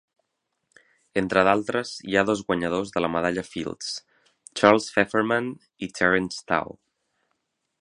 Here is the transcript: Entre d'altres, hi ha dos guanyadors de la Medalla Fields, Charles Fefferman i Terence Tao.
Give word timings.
Entre 1.21 1.41
d'altres, 1.47 1.91
hi 2.11 2.17
ha 2.17 2.23
dos 2.29 2.41
guanyadors 2.47 2.93
de 2.95 3.03
la 3.05 3.11
Medalla 3.17 3.43
Fields, 3.49 3.91
Charles 4.61 4.89
Fefferman 4.97 5.53
i 5.89 5.91
Terence 6.01 6.41
Tao. 6.53 6.75